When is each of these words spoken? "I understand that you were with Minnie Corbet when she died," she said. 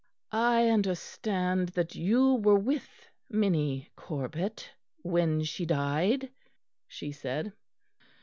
"I 0.31 0.67
understand 0.69 1.69
that 1.77 1.93
you 1.93 2.33
were 2.33 2.57
with 2.57 2.89
Minnie 3.29 3.91
Corbet 3.95 4.67
when 5.03 5.43
she 5.43 5.63
died," 5.67 6.31
she 6.87 7.11
said. 7.11 7.53